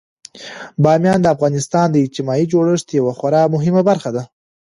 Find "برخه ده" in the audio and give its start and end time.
3.89-4.23